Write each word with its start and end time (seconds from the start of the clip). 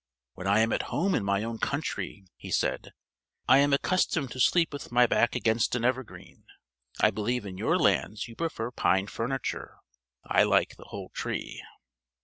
"When 0.33 0.47
I 0.47 0.61
am 0.61 0.73
at 0.73 0.81
home 0.89 1.13
in 1.13 1.23
my 1.23 1.43
own 1.43 1.59
country," 1.59 2.25
he 2.35 2.49
said, 2.49 2.93
"I 3.47 3.59
am 3.59 3.71
accustomed 3.71 4.31
to 4.31 4.39
sleep 4.39 4.73
with 4.73 4.91
my 4.91 5.05
back 5.05 5.35
against 5.35 5.75
an 5.75 5.85
evergreen. 5.85 6.45
I 6.99 7.11
believe 7.11 7.45
in 7.45 7.55
your 7.59 7.77
lands 7.77 8.27
you 8.27 8.35
prefer 8.35 8.71
pine 8.71 9.05
furniture: 9.05 9.77
I 10.25 10.41
like 10.41 10.75
the 10.75 10.85
whole 10.85 11.09
tree." 11.09 11.61